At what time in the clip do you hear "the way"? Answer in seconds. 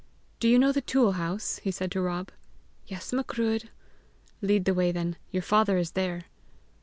4.65-4.91